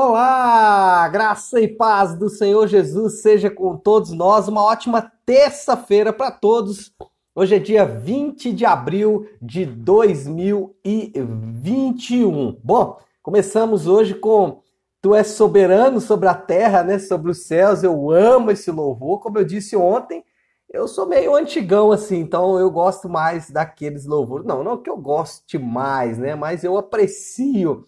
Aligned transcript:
Olá, 0.00 1.08
graça 1.08 1.60
e 1.60 1.66
paz 1.66 2.14
do 2.14 2.28
Senhor 2.28 2.68
Jesus 2.68 3.20
seja 3.20 3.50
com 3.50 3.76
todos 3.76 4.12
nós. 4.12 4.46
Uma 4.46 4.62
ótima 4.62 5.10
terça-feira 5.26 6.12
para 6.12 6.30
todos. 6.30 6.92
Hoje 7.34 7.56
é 7.56 7.58
dia 7.58 7.84
20 7.84 8.52
de 8.52 8.64
abril 8.64 9.28
de 9.42 9.66
2021. 9.66 12.60
Bom, 12.62 12.96
começamos 13.20 13.88
hoje 13.88 14.14
com 14.14 14.60
Tu 15.02 15.16
és 15.16 15.26
soberano 15.26 16.00
sobre 16.00 16.28
a 16.28 16.34
terra, 16.34 16.84
né, 16.84 17.00
sobre 17.00 17.32
os 17.32 17.48
céus. 17.48 17.82
Eu 17.82 18.12
amo 18.12 18.52
esse 18.52 18.70
louvor. 18.70 19.18
Como 19.18 19.36
eu 19.36 19.44
disse 19.44 19.74
ontem, 19.74 20.22
eu 20.72 20.86
sou 20.86 21.08
meio 21.08 21.34
antigão 21.34 21.90
assim, 21.90 22.20
então 22.20 22.56
eu 22.56 22.70
gosto 22.70 23.08
mais 23.08 23.50
daqueles 23.50 24.06
louvores. 24.06 24.46
Não, 24.46 24.62
não 24.62 24.80
que 24.80 24.88
eu 24.88 24.96
goste 24.96 25.58
mais, 25.58 26.18
né, 26.18 26.36
mas 26.36 26.62
eu 26.62 26.78
aprecio 26.78 27.84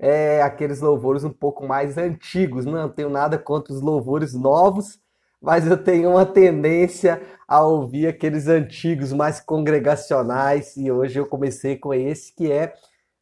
é, 0.00 0.40
aqueles 0.40 0.80
louvores 0.80 1.22
um 1.24 1.30
pouco 1.30 1.66
mais 1.66 1.98
antigos. 1.98 2.64
Não 2.64 2.88
tenho 2.88 3.10
nada 3.10 3.38
contra 3.38 3.72
os 3.72 3.82
louvores 3.82 4.32
novos, 4.32 4.98
mas 5.40 5.66
eu 5.66 5.76
tenho 5.76 6.10
uma 6.10 6.24
tendência 6.24 7.22
a 7.46 7.62
ouvir 7.62 8.06
aqueles 8.06 8.48
antigos 8.48 9.12
mais 9.12 9.40
congregacionais 9.40 10.76
e 10.76 10.90
hoje 10.90 11.18
eu 11.20 11.26
comecei 11.26 11.76
com 11.76 11.92
esse 11.92 12.34
que 12.34 12.50
é 12.50 12.74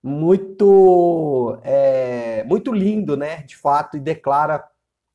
muito 0.02 1.58
é, 1.64 2.44
muito 2.44 2.72
lindo, 2.72 3.16
né? 3.16 3.42
De 3.42 3.56
fato 3.56 3.96
e 3.96 4.00
declara 4.00 4.64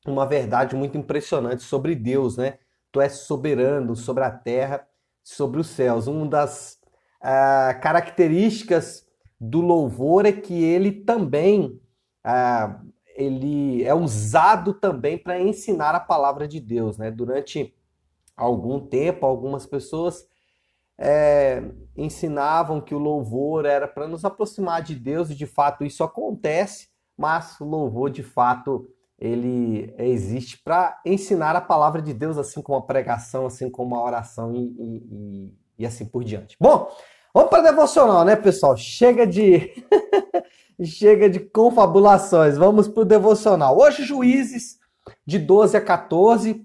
uma 0.06 0.26
verdade 0.26 0.76
muito 0.76 0.98
impressionante 0.98 1.62
sobre 1.62 1.94
Deus, 1.94 2.36
né? 2.36 2.58
Tu 2.92 3.00
és 3.00 3.12
soberano 3.12 3.96
sobre 3.96 4.24
a 4.24 4.30
terra, 4.30 4.86
sobre 5.22 5.60
os 5.60 5.68
céus. 5.68 6.06
Uma 6.06 6.26
das 6.26 6.78
uh, 7.22 7.80
características 7.80 9.03
do 9.48 9.60
louvor 9.60 10.26
é 10.26 10.32
que 10.32 10.62
ele 10.62 10.90
também 10.90 11.80
ah, 12.24 12.80
ele 13.14 13.84
é 13.84 13.94
usado 13.94 14.74
também 14.74 15.16
para 15.16 15.40
ensinar 15.40 15.94
a 15.94 16.00
palavra 16.00 16.48
de 16.48 16.58
Deus, 16.58 16.98
né? 16.98 17.10
Durante 17.10 17.74
algum 18.36 18.80
tempo, 18.80 19.24
algumas 19.24 19.66
pessoas 19.66 20.26
é, 20.98 21.62
ensinavam 21.96 22.80
que 22.80 22.94
o 22.94 22.98
louvor 22.98 23.66
era 23.66 23.86
para 23.86 24.08
nos 24.08 24.24
aproximar 24.24 24.82
de 24.82 24.94
Deus 24.94 25.30
e 25.30 25.34
de 25.34 25.46
fato 25.46 25.84
isso 25.84 26.02
acontece, 26.02 26.88
mas 27.16 27.60
o 27.60 27.64
louvor 27.64 28.10
de 28.10 28.22
fato 28.22 28.88
ele 29.16 29.94
existe 29.96 30.60
para 30.62 31.00
ensinar 31.06 31.54
a 31.54 31.60
palavra 31.60 32.02
de 32.02 32.12
Deus, 32.12 32.36
assim 32.36 32.60
como 32.60 32.78
a 32.78 32.82
pregação, 32.82 33.46
assim 33.46 33.70
como 33.70 33.94
a 33.94 34.02
oração 34.02 34.54
e, 34.54 34.74
e, 34.76 35.54
e 35.78 35.86
assim 35.86 36.04
por 36.04 36.24
diante. 36.24 36.56
Bom, 36.60 36.88
Vamos 37.34 37.50
para 37.50 37.64
devocional, 37.64 38.24
né, 38.24 38.36
pessoal? 38.36 38.76
Chega 38.76 39.26
de 39.26 39.84
chega 40.84 41.28
de 41.28 41.40
confabulações. 41.40 42.56
Vamos 42.56 42.86
para 42.86 43.02
o 43.02 43.04
devocional. 43.04 43.76
Hoje, 43.76 44.04
juízes 44.04 44.78
de 45.26 45.40
12 45.40 45.76
a 45.76 45.80
14. 45.80 46.64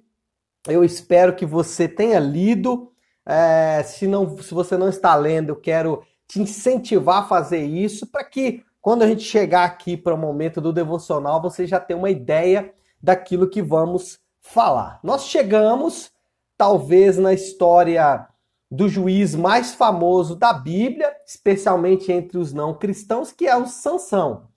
Eu 0.67 0.83
espero 0.83 1.35
que 1.35 1.43
você 1.43 1.87
tenha 1.87 2.19
lido. 2.19 2.91
É, 3.25 3.81
se, 3.81 4.05
não, 4.05 4.37
se 4.37 4.53
você 4.53 4.77
não 4.77 4.89
está 4.89 5.15
lendo, 5.15 5.49
eu 5.49 5.55
quero 5.55 6.03
te 6.27 6.39
incentivar 6.39 7.23
a 7.23 7.27
fazer 7.27 7.63
isso 7.63 8.05
para 8.05 8.23
que 8.23 8.63
quando 8.79 9.01
a 9.01 9.07
gente 9.07 9.23
chegar 9.23 9.63
aqui 9.63 9.97
para 9.97 10.13
o 10.13 10.17
momento 10.17 10.61
do 10.61 10.71
devocional, 10.71 11.41
você 11.41 11.65
já 11.65 11.79
tenha 11.79 11.97
uma 11.97 12.11
ideia 12.11 12.71
daquilo 13.01 13.49
que 13.49 13.63
vamos 13.63 14.19
falar. 14.39 14.99
Nós 15.03 15.25
chegamos, 15.25 16.11
talvez, 16.55 17.17
na 17.17 17.33
história 17.33 18.27
do 18.71 18.87
juiz 18.87 19.33
mais 19.33 19.73
famoso 19.73 20.35
da 20.35 20.53
Bíblia, 20.53 21.11
especialmente 21.25 22.11
entre 22.11 22.37
os 22.37 22.53
não 22.53 22.73
cristãos, 22.73 23.31
que 23.31 23.47
é 23.47 23.57
o 23.57 23.65
Sansão. 23.65 24.47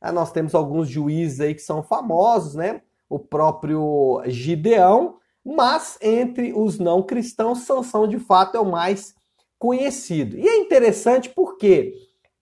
Ah, 0.00 0.12
nós 0.12 0.32
temos 0.32 0.54
alguns 0.54 0.88
juízes 0.88 1.40
aí 1.40 1.54
que 1.54 1.62
são 1.62 1.82
famosos, 1.82 2.54
né? 2.54 2.82
O 3.08 3.18
próprio 3.18 4.22
Gideão, 4.26 5.16
mas 5.44 5.98
entre 6.02 6.52
os 6.52 6.78
não 6.78 7.02
cristãos, 7.02 7.60
Sansão 7.60 8.06
de 8.06 8.18
fato 8.18 8.56
é 8.56 8.60
o 8.60 8.70
mais 8.70 9.14
conhecido. 9.58 10.36
E 10.36 10.46
é 10.46 10.56
interessante 10.56 11.30
porque 11.30 11.94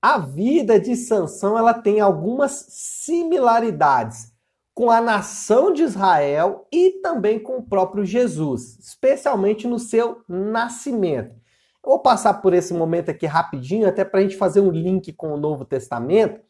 a 0.02 0.18
vida 0.18 0.80
de 0.80 0.96
Sansão 0.96 1.56
ela 1.56 1.74
tem 1.74 2.00
algumas 2.00 2.66
similaridades 2.68 4.29
com 4.74 4.90
a 4.90 5.00
nação 5.00 5.72
de 5.72 5.82
Israel 5.82 6.66
e 6.72 7.00
também 7.02 7.38
com 7.38 7.58
o 7.58 7.62
próprio 7.62 8.04
Jesus, 8.04 8.78
especialmente 8.78 9.66
no 9.66 9.78
seu 9.78 10.22
nascimento. 10.28 11.34
Eu 11.82 11.90
vou 11.90 11.98
passar 11.98 12.34
por 12.34 12.52
esse 12.52 12.74
momento 12.74 13.10
aqui 13.10 13.26
rapidinho, 13.26 13.88
até 13.88 14.04
para 14.04 14.20
a 14.20 14.22
gente 14.22 14.36
fazer 14.36 14.60
um 14.60 14.70
link 14.70 15.12
com 15.12 15.32
o 15.32 15.36
Novo 15.36 15.64
Testamento. 15.64 16.40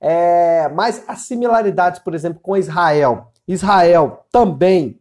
É, 0.00 0.68
mas 0.68 1.04
as 1.08 1.20
similaridades, 1.20 2.00
por 2.00 2.14
exemplo, 2.14 2.40
com 2.40 2.56
Israel. 2.56 3.32
Israel 3.48 4.26
também 4.30 5.00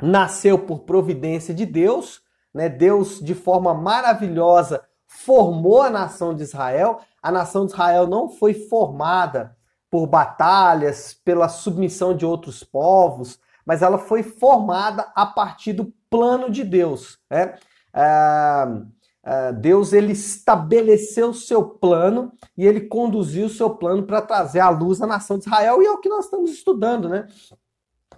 nasceu 0.00 0.58
por 0.58 0.80
providência 0.80 1.54
de 1.54 1.66
Deus, 1.66 2.22
né? 2.52 2.68
Deus, 2.68 3.20
de 3.20 3.34
forma 3.34 3.74
maravilhosa, 3.74 4.84
formou 5.06 5.82
a 5.82 5.90
nação 5.90 6.34
de 6.34 6.42
Israel. 6.42 7.00
A 7.22 7.32
nação 7.32 7.66
de 7.66 7.72
Israel 7.72 8.06
não 8.06 8.28
foi 8.28 8.54
formada 8.54 9.56
por 9.94 10.08
batalhas, 10.08 11.16
pela 11.24 11.48
submissão 11.48 12.16
de 12.16 12.26
outros 12.26 12.64
povos, 12.64 13.38
mas 13.64 13.80
ela 13.80 13.96
foi 13.96 14.24
formada 14.24 15.06
a 15.14 15.24
partir 15.24 15.72
do 15.72 15.94
plano 16.10 16.50
de 16.50 16.64
Deus. 16.64 17.16
Né? 17.30 17.54
Ah, 17.92 18.82
ah, 19.22 19.52
Deus 19.52 19.92
ele 19.92 20.10
estabeleceu 20.10 21.28
o 21.28 21.34
seu 21.34 21.62
plano 21.62 22.32
e 22.58 22.66
ele 22.66 22.80
conduziu 22.80 23.46
o 23.46 23.48
seu 23.48 23.70
plano 23.70 24.02
para 24.02 24.20
trazer 24.20 24.58
à 24.58 24.68
luz 24.68 25.00
a 25.00 25.06
nação 25.06 25.38
de 25.38 25.46
Israel, 25.46 25.80
e 25.80 25.86
é 25.86 25.90
o 25.92 26.00
que 26.00 26.08
nós 26.08 26.24
estamos 26.24 26.50
estudando, 26.50 27.08
né? 27.08 27.28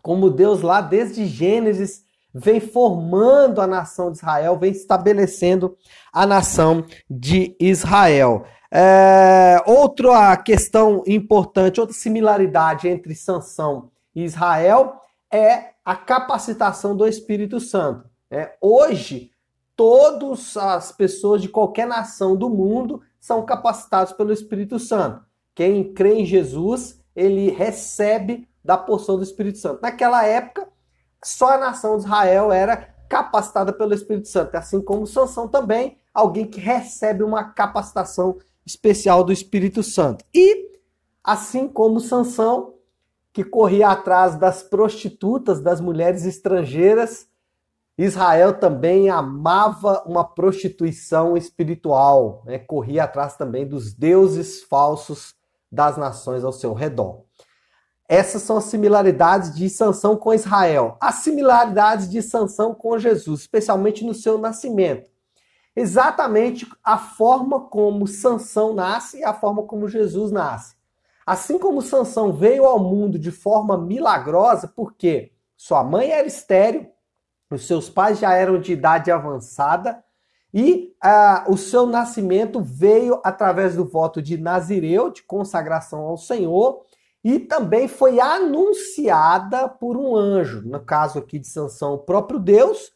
Como 0.00 0.31
Deus 0.31 0.62
lá 0.62 0.81
desde 0.81 1.26
Gênesis 1.26 2.06
vem 2.32 2.58
formando 2.58 3.60
a 3.60 3.66
nação 3.66 4.10
de 4.10 4.16
Israel, 4.16 4.56
vem 4.56 4.72
estabelecendo 4.72 5.76
a 6.10 6.26
nação 6.26 6.87
de 7.08 7.54
Israel. 7.60 8.47
É, 8.71 9.62
outra 9.66 10.37
questão 10.37 11.03
importante, 11.06 11.81
outra 11.81 11.94
similaridade 11.94 12.88
entre 12.88 13.15
Sansão 13.15 13.91
e 14.15 14.25
Israel 14.25 15.00
é 15.32 15.71
a 15.84 15.94
capacitação 15.94 16.97
do 16.97 17.06
Espírito 17.06 17.60
Santo. 17.60 18.09
É, 18.31 18.56
hoje, 18.60 19.31
todas 19.76 20.56
as 20.56 20.91
pessoas 20.91 21.43
de 21.43 21.49
qualquer 21.49 21.87
nação 21.87 22.34
do 22.34 22.50
mundo 22.50 23.03
são 23.21 23.44
capacitados 23.44 24.12
pelo 24.12 24.32
Espírito 24.32 24.78
Santo. 24.78 25.25
Quem 25.55 25.93
crê 25.93 26.21
em 26.21 26.25
Jesus, 26.25 27.00
ele 27.15 27.50
recebe 27.50 28.49
da 28.65 28.76
porção 28.76 29.16
do 29.16 29.22
Espírito 29.22 29.59
Santo. 29.59 29.81
Naquela 29.81 30.25
época, 30.25 30.69
só 31.22 31.55
a 31.55 31.59
nação 31.59 31.97
de 31.97 32.05
Israel 32.05 32.53
era 32.53 32.76
capacitada 33.09 33.72
pelo 33.72 33.94
Espírito 33.94 34.28
Santo, 34.28 34.55
assim 34.56 34.81
como 34.81 35.06
Sansão 35.06 35.47
também, 35.47 35.99
alguém 36.12 36.47
que 36.47 36.60
recebe 36.60 37.22
uma 37.22 37.44
capacitação 37.44 38.37
especial 38.66 39.22
do 39.22 39.32
Espírito 39.32 39.82
Santo. 39.82 40.25
E 40.34 40.72
assim 41.22 41.69
como 41.69 42.00
Sansão, 42.00 42.75
que 43.32 43.44
corria 43.44 43.91
atrás 43.91 44.34
das 44.37 44.62
prostitutas, 44.62 45.60
das 45.60 45.81
mulheres 45.81 46.25
estrangeiras, 46.25 47.28
Israel 47.97 48.59
também 48.59 49.09
amava 49.09 50.03
uma 50.05 50.25
prostituição 50.25 51.37
espiritual, 51.37 52.43
né? 52.44 52.59
corria 52.59 53.05
atrás 53.05 53.37
também 53.37 53.66
dos 53.66 53.94
deuses 53.94 54.62
falsos 54.62 55.34
das 55.71 55.97
nações 55.97 56.44
ao 56.44 56.53
seu 56.53 56.75
redor. 56.75 57.25
Essas 58.09 58.43
são 58.43 58.59
as 58.59 58.65
similaridades 58.65 59.55
de 59.55 59.69
Sansão 59.69 60.16
com 60.16 60.32
Israel. 60.32 60.97
As 61.00 61.16
similaridades 61.16 62.09
de 62.09 62.22
Sansão 62.22 62.75
com 62.75 62.99
Jesus, 62.99 63.41
especialmente 63.41 64.05
no 64.05 64.15
seu 64.15 64.38
nascimento 64.38 65.10
exatamente 65.76 66.66
a 66.82 66.97
forma 66.97 67.60
como 67.60 68.06
Sansão 68.06 68.72
nasce 68.72 69.19
e 69.19 69.25
a 69.25 69.34
forma 69.34 69.62
como 69.64 69.87
Jesus 69.87 70.32
nasce. 70.32 70.75
Assim 71.26 71.59
como 71.59 71.82
Sansão 71.82 72.32
veio 72.32 72.64
ao 72.64 72.78
mundo 72.78 73.19
de 73.19 73.31
forma 73.31 73.76
milagrosa, 73.76 74.67
porque 74.67 75.32
sua 75.56 75.84
mãe 75.84 76.11
era 76.11 76.26
estéril, 76.26 76.88
os 77.50 77.67
seus 77.67 77.90
pais 77.90 78.19
já 78.19 78.32
eram 78.32 78.58
de 78.58 78.73
idade 78.73 79.11
avançada 79.11 80.02
e 80.55 80.94
uh, 81.05 81.52
o 81.52 81.56
seu 81.58 81.87
nascimento 81.87 82.61
veio 82.62 83.20
através 83.22 83.76
do 83.76 83.84
voto 83.84 84.22
de 84.22 84.38
Nazireu, 84.38 85.11
de 85.11 85.22
consagração 85.22 86.00
ao 86.00 86.17
Senhor, 86.17 86.82
e 87.22 87.38
também 87.38 87.88
foi 87.88 88.20
anunciada 88.20 89.69
por 89.69 89.96
um 89.96 90.17
anjo, 90.17 90.62
no 90.62 90.81
caso 90.81 91.19
aqui 91.19 91.38
de 91.38 91.49
Sansão, 91.49 91.94
o 91.94 91.99
próprio 91.99 92.38
Deus, 92.38 92.93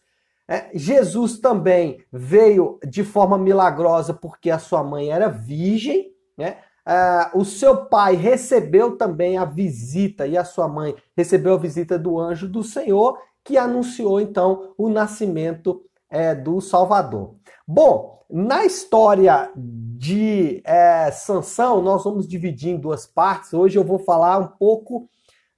Jesus 0.75 1.39
também 1.39 2.05
veio 2.13 2.79
de 2.89 3.05
forma 3.05 3.39
milagrosa 3.39 4.13
porque 4.13 4.51
a 4.51 4.59
sua 4.59 4.83
mãe 4.83 5.11
era 5.11 5.29
virgem, 5.29 6.13
né? 6.37 6.59
É, 6.87 7.31
o 7.35 7.45
seu 7.45 7.85
pai 7.87 8.17
recebeu 8.17 8.97
também 8.97 9.37
a 9.37 9.45
visita 9.45 10.27
e 10.27 10.37
a 10.37 10.45
sua 10.45 10.67
mãe 10.67 10.95
recebeu 11.17 11.55
a 11.55 11.59
visita 11.59 11.99
do 11.99 12.19
anjo 12.19 12.49
do 12.49 12.65
Senhor 12.65 13.19
que 13.45 13.57
anunciou 13.57 14.21
então 14.21 14.75
o 14.77 14.89
nascimento 14.89 15.83
é, 16.09 16.35
do 16.35 16.61
Salvador. 16.61 17.37
Bom, 17.67 18.25
na 18.29 18.65
história 18.65 19.51
de 19.57 20.63
é, 20.65 21.11
Sansão 21.11 21.83
nós 21.83 22.03
vamos 22.03 22.27
dividir 22.27 22.71
em 22.71 22.81
duas 22.81 23.07
partes. 23.07 23.53
Hoje 23.53 23.79
eu 23.79 23.85
vou 23.85 23.99
falar 23.99 24.39
um 24.39 24.49
pouco 24.49 25.09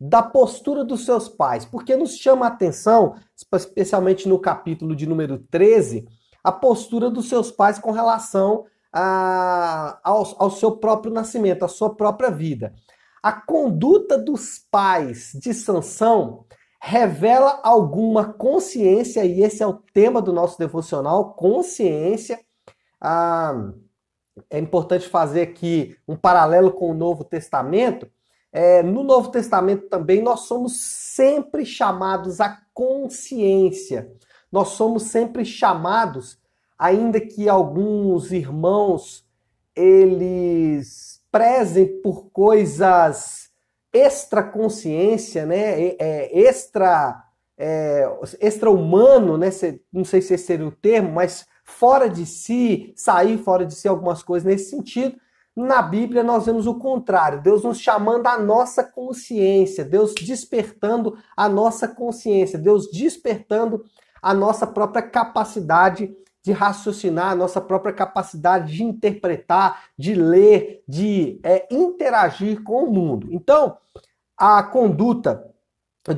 da 0.04 0.20
postura 0.20 0.84
dos 0.84 1.04
seus 1.04 1.28
pais, 1.28 1.64
porque 1.64 1.94
nos 1.94 2.16
chama 2.16 2.44
a 2.44 2.49
atenção, 2.49 3.14
especialmente 3.37 4.28
no 4.28 4.37
capítulo 4.37 4.96
de 4.96 5.06
número 5.06 5.38
13, 5.38 6.08
a 6.43 6.50
postura 6.50 7.08
dos 7.08 7.28
seus 7.28 7.52
pais 7.52 7.78
com 7.78 7.93
relação 7.93 8.64
a, 8.93 10.00
ao, 10.02 10.43
ao 10.43 10.50
seu 10.50 10.72
próprio 10.72 11.12
nascimento, 11.12 11.64
à 11.64 11.69
sua 11.69 11.94
própria 11.94 12.32
vida. 12.32 12.75
A 13.22 13.31
conduta 13.31 14.19
dos 14.19 14.58
pais 14.72 15.31
de 15.34 15.54
Sansão 15.54 16.46
revela 16.81 17.60
alguma 17.62 18.32
consciência, 18.32 19.25
e 19.25 19.40
esse 19.40 19.62
é 19.62 19.66
o 19.69 19.81
tema 19.94 20.20
do 20.20 20.32
nosso 20.32 20.58
devocional, 20.58 21.34
consciência. 21.34 22.40
Ah, 23.00 23.70
é 24.50 24.58
importante 24.58 25.08
fazer 25.08 25.43
aqui 25.43 25.96
um 26.08 26.16
paralelo 26.16 26.72
com 26.72 26.90
o 26.90 26.94
Novo 26.94 27.22
Testamento. 27.22 28.10
É, 28.52 28.82
no 28.82 29.02
Novo 29.02 29.31
Testamento 29.31 29.88
também 29.88 30.20
nós 30.22 30.40
somos 30.40 30.78
sempre 30.78 31.64
chamados 31.64 32.40
à 32.40 32.60
consciência. 32.75 34.12
Nós 34.50 34.69
somos 34.69 35.04
sempre 35.04 35.44
chamados, 35.44 36.38
ainda 36.78 37.19
que 37.19 37.49
alguns 37.49 38.31
irmãos 38.31 39.25
eles 39.75 41.22
prezem 41.31 42.02
por 42.02 42.31
coisas 42.31 43.50
extra 43.90 44.43
consciência, 44.43 45.46
né? 45.46 45.96
É, 45.99 46.38
extra 46.38 47.25
é, 47.56 48.06
extra 48.40 48.70
humano, 48.70 49.38
né? 49.38 49.49
Não 49.93 50.04
sei 50.04 50.20
se 50.20 50.34
esse 50.34 50.44
seria 50.44 50.66
o 50.66 50.72
termo, 50.72 51.12
mas 51.12 51.46
fora 51.64 52.08
de 52.08 52.26
si, 52.26 52.93
sair 52.96 53.38
fora 53.38 53.64
de 53.64 53.75
si 53.75 53.88
algumas 53.88 54.22
coisas 54.22 54.44
nesse 54.44 54.70
sentido. 54.70 55.16
Na 55.54 55.82
Bíblia 55.82 56.22
nós 56.22 56.46
vemos 56.46 56.66
o 56.66 56.78
contrário, 56.78 57.43
Deus 57.43 57.62
nos 57.62 57.78
chamando 57.78 58.26
à 58.26 58.38
nossa 58.38 58.82
consciência, 58.82 59.84
Deus 59.84 60.14
despertando 60.14 61.19
a 61.37 61.46
nossa 61.46 61.87
consciência, 61.87 62.58
Deus 62.58 62.90
despertando 62.90 63.84
a 64.22 64.32
nossa 64.32 64.66
própria 64.66 65.02
capacidade 65.02 66.14
de 66.43 66.52
raciocinar, 66.52 67.32
a 67.32 67.37
nossa 67.37 67.60
própria 67.60 67.93
capacidade 67.93 68.72
de 68.75 68.82
interpretar, 68.82 69.84
de 69.96 70.14
ler, 70.14 70.82
de 70.88 71.38
é, 71.43 71.69
interagir 71.70 72.62
com 72.62 72.84
o 72.84 72.90
mundo. 72.90 73.28
Então, 73.31 73.76
a 74.37 74.62
conduta 74.62 75.52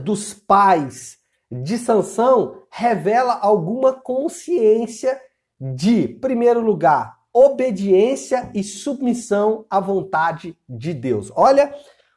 dos 0.02 0.32
pais 0.32 1.18
de 1.50 1.76
Sansão 1.76 2.62
revela 2.70 3.38
alguma 3.40 3.92
consciência 3.92 5.20
de, 5.60 6.08
primeiro 6.08 6.60
lugar, 6.60 7.18
obediência 7.34 8.48
e 8.54 8.62
submissão 8.62 9.66
à 9.68 9.80
vontade 9.80 10.56
de 10.68 10.94
Deus. 10.94 11.32
Olha 11.34 11.74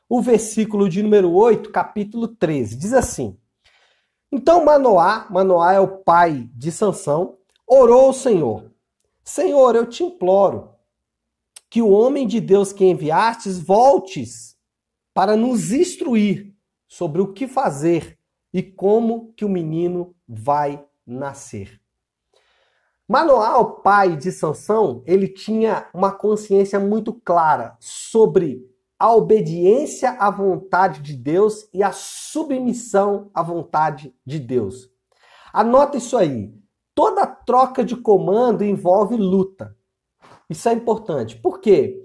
o 0.08 0.22
versículo 0.22 0.88
de 0.88 1.02
número 1.02 1.34
8, 1.34 1.72
capítulo 1.72 2.28
13. 2.28 2.78
Diz 2.78 2.94
assim: 2.94 3.36
Então 4.32 4.64
Manoá, 4.64 5.28
Manoá 5.32 5.74
é 5.74 5.80
o 5.80 5.98
pai 5.98 6.48
de 6.54 6.72
Sansão, 6.72 7.40
orou 7.66 8.06
ao 8.06 8.14
Senhor: 8.14 8.72
Senhor, 9.24 9.76
eu 9.76 9.88
te 9.88 10.04
imploro 10.04 10.76
que 11.68 11.82
o 11.82 11.90
homem 11.90 12.28
de 12.28 12.40
Deus 12.40 12.72
que 12.72 12.86
enviastes 12.86 13.60
voltes 13.60 14.56
para 15.14 15.36
nos 15.36 15.72
instruir 15.72 16.54
sobre 16.88 17.22
o 17.22 17.34
que 17.34 17.48
fazer 17.48 18.18
e 18.54 18.62
como 18.62 19.34
que 19.34 19.44
o 19.44 19.50
menino 19.50 20.16
vai 20.28 20.86
nascer. 21.06 21.82
Manoá, 23.08 23.58
o 23.58 23.82
pai 23.82 24.18
de 24.18 24.34
Sansão, 24.34 25.02
ele 25.06 25.30
tinha 25.30 25.88
uma 25.94 26.12
consciência 26.12 26.78
muito 26.78 27.14
clara 27.14 27.78
sobre 27.80 28.62
a 29.00 29.16
obediência 29.16 30.12
à 30.20 30.30
vontade 30.30 31.02
de 31.02 31.16
Deus 31.16 31.70
e 31.74 31.82
a 31.82 31.94
submissão 31.94 33.32
à 33.34 33.42
vontade 33.42 34.14
de 34.26 34.40
Deus. 34.40 34.90
Anota 35.54 35.98
isso 35.98 36.18
aí. 36.18 36.54
Toda 36.94 37.26
troca 37.26 37.82
de 37.82 37.96
comando 37.96 38.64
envolve 38.64 39.16
luta. 39.16 39.74
Isso 40.50 40.68
é 40.68 40.74
importante. 40.74 41.38
Por 41.38 41.62
quê? 41.62 42.04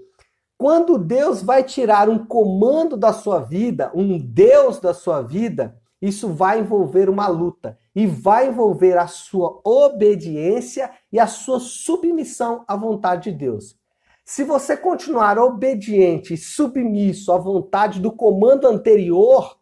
Quando 0.57 0.97
Deus 0.97 1.43
vai 1.43 1.63
tirar 1.63 2.07
um 2.07 2.25
comando 2.25 2.95
da 2.95 3.11
sua 3.11 3.39
vida, 3.39 3.91
um 3.93 4.17
Deus 4.17 4.79
da 4.79 4.93
sua 4.93 5.21
vida, 5.21 5.77
isso 6.03 6.33
vai 6.33 6.59
envolver 6.59 7.09
uma 7.09 7.27
luta 7.27 7.79
e 7.95 8.05
vai 8.05 8.49
envolver 8.49 8.97
a 8.97 9.07
sua 9.07 9.61
obediência 9.63 10.91
e 11.09 11.17
a 11.17 11.27
sua 11.27 11.61
submissão 11.61 12.65
à 12.67 12.75
vontade 12.75 13.31
de 13.31 13.37
Deus. 13.37 13.79
Se 14.25 14.43
você 14.43 14.75
continuar 14.75 15.39
obediente 15.39 16.33
e 16.33 16.37
submisso 16.37 17.31
à 17.31 17.37
vontade 17.37 18.01
do 18.01 18.11
comando 18.11 18.67
anterior, 18.67 19.57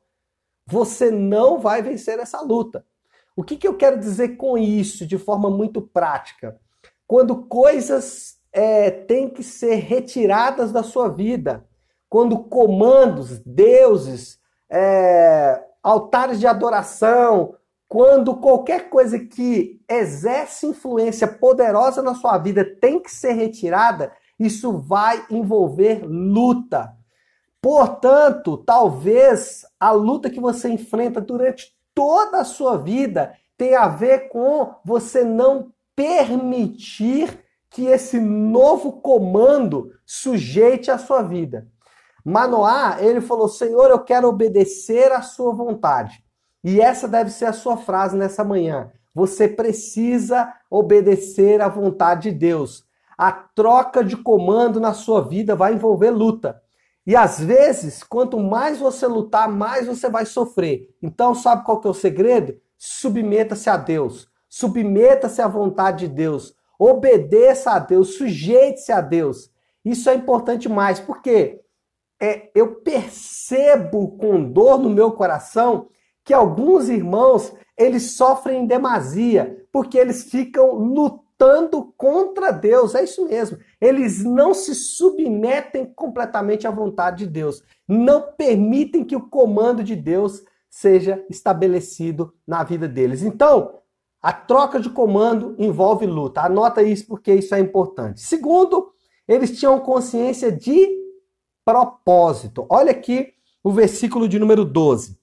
você 0.65 1.11
não 1.11 1.59
vai 1.59 1.83
vencer 1.83 2.17
essa 2.17 2.41
luta. 2.41 2.83
O 3.35 3.43
que, 3.43 3.55
que 3.55 3.67
eu 3.67 3.77
quero 3.77 3.99
dizer 3.99 4.29
com 4.29 4.57
isso 4.57 5.05
de 5.05 5.19
forma 5.19 5.47
muito 5.47 5.79
prática? 5.79 6.59
Quando 7.05 7.43
coisas 7.43 8.37
é, 8.51 8.89
têm 8.89 9.29
que 9.29 9.43
ser 9.43 9.75
retiradas 9.75 10.71
da 10.71 10.81
sua 10.81 11.07
vida, 11.07 11.67
quando 12.09 12.39
comandos, 12.45 13.37
deuses, 13.45 14.39
é, 14.67 15.63
altares 15.83 16.39
de 16.39 16.47
adoração, 16.47 17.55
quando 17.87 18.37
qualquer 18.37 18.89
coisa 18.89 19.19
que 19.19 19.81
exerce 19.89 20.65
influência 20.65 21.27
poderosa 21.27 22.01
na 22.01 22.15
sua 22.15 22.37
vida 22.37 22.63
tem 22.63 22.99
que 23.01 23.11
ser 23.11 23.33
retirada, 23.33 24.13
isso 24.39 24.79
vai 24.79 25.25
envolver 25.29 26.03
luta. 26.05 26.93
Portanto, 27.61 28.57
talvez 28.57 29.65
a 29.79 29.91
luta 29.91 30.29
que 30.29 30.39
você 30.39 30.69
enfrenta 30.69 31.21
durante 31.21 31.75
toda 31.93 32.39
a 32.39 32.45
sua 32.45 32.77
vida 32.77 33.33
tem 33.57 33.75
a 33.75 33.87
ver 33.87 34.29
com 34.29 34.73
você 34.83 35.23
não 35.23 35.71
permitir 35.95 37.39
que 37.69 37.85
esse 37.85 38.19
novo 38.19 38.93
comando 38.93 39.91
sujeite 40.05 40.89
a 40.89 40.97
sua 40.97 41.21
vida. 41.21 41.67
Manoá, 42.23 42.97
ele 42.99 43.21
falou: 43.21 43.47
Senhor, 43.47 43.89
eu 43.89 43.99
quero 43.99 44.27
obedecer 44.27 45.11
à 45.11 45.21
sua 45.21 45.53
vontade. 45.53 46.23
E 46.63 46.79
essa 46.79 47.07
deve 47.07 47.31
ser 47.31 47.45
a 47.45 47.53
sua 47.53 47.77
frase 47.77 48.15
nessa 48.15 48.43
manhã. 48.43 48.91
Você 49.13 49.47
precisa 49.47 50.53
obedecer 50.69 51.61
à 51.61 51.67
vontade 51.67 52.31
de 52.31 52.37
Deus. 52.37 52.85
A 53.17 53.31
troca 53.31 54.03
de 54.03 54.15
comando 54.15 54.79
na 54.79 54.93
sua 54.93 55.21
vida 55.21 55.55
vai 55.55 55.73
envolver 55.73 56.11
luta. 56.11 56.61
E 57.05 57.15
às 57.15 57.39
vezes, 57.39 58.03
quanto 58.03 58.39
mais 58.39 58.77
você 58.77 59.07
lutar, 59.07 59.49
mais 59.49 59.87
você 59.87 60.09
vai 60.09 60.25
sofrer. 60.25 60.89
Então, 61.01 61.33
sabe 61.33 61.65
qual 61.65 61.81
que 61.81 61.87
é 61.87 61.91
o 61.91 61.95
segredo? 61.95 62.55
Submeta-se 62.77 63.69
a 63.69 63.77
Deus. 63.77 64.29
Submeta-se 64.47 65.41
à 65.41 65.47
vontade 65.47 66.07
de 66.07 66.13
Deus. 66.13 66.55
Obedeça 66.77 67.71
a 67.71 67.79
Deus. 67.79 68.15
Sujeite-se 68.15 68.91
a 68.91 69.01
Deus. 69.01 69.51
Isso 69.83 70.09
é 70.09 70.15
importante 70.15 70.69
mais, 70.69 70.99
porque 70.99 71.61
é, 72.21 72.51
eu 72.53 72.75
percebo 72.75 74.15
com 74.17 74.43
dor 74.43 74.77
no 74.77 74.91
meu 74.91 75.11
coração 75.11 75.87
que 76.23 76.33
alguns 76.33 76.87
irmãos 76.87 77.51
eles 77.75 78.15
sofrem 78.15 78.61
em 78.61 78.67
demasia, 78.67 79.65
porque 79.71 79.97
eles 79.97 80.25
ficam 80.25 80.75
lutando 80.75 81.91
contra 81.97 82.51
Deus. 82.51 82.93
É 82.93 83.03
isso 83.03 83.25
mesmo. 83.27 83.57
Eles 83.81 84.23
não 84.23 84.53
se 84.53 84.75
submetem 84.75 85.91
completamente 85.95 86.67
à 86.67 86.71
vontade 86.71 87.25
de 87.25 87.31
Deus. 87.31 87.63
Não 87.87 88.33
permitem 88.37 89.03
que 89.03 89.15
o 89.15 89.27
comando 89.27 89.83
de 89.83 89.95
Deus 89.95 90.43
seja 90.69 91.25
estabelecido 91.27 92.31
na 92.47 92.63
vida 92.63 92.87
deles. 92.87 93.23
Então, 93.23 93.79
a 94.21 94.31
troca 94.31 94.79
de 94.79 94.91
comando 94.91 95.55
envolve 95.57 96.05
luta. 96.05 96.41
Anota 96.41 96.83
isso 96.83 97.07
porque 97.07 97.33
isso 97.33 97.55
é 97.55 97.59
importante. 97.59 98.21
Segundo, 98.21 98.91
eles 99.27 99.57
tinham 99.57 99.79
consciência 99.79 100.51
de 100.51 101.00
propósito. 101.65 102.65
Olha 102.69 102.91
aqui 102.91 103.33
o 103.63 103.71
versículo 103.71 104.27
de 104.27 104.39
número 104.39 104.65
12, 104.65 105.19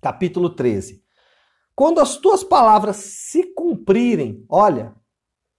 capítulo 0.00 0.50
13. 0.50 1.02
Quando 1.74 2.00
as 2.00 2.16
tuas 2.16 2.42
palavras 2.42 2.96
se 2.96 3.54
cumprirem, 3.54 4.44
olha, 4.48 4.94